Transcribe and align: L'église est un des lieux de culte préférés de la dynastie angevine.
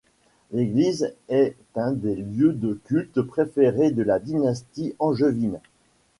L'église 0.51 1.13
est 1.29 1.55
un 1.75 1.91
des 1.91 2.15
lieux 2.15 2.53
de 2.53 2.73
culte 2.85 3.21
préférés 3.21 3.91
de 3.91 4.01
la 4.01 4.17
dynastie 4.17 4.95
angevine. 4.97 5.59